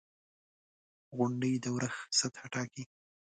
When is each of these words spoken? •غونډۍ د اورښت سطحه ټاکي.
•غونډۍ 1.15 1.53
د 1.59 1.65
اورښت 1.73 2.09
سطحه 2.19 2.47
ټاکي. 2.53 2.83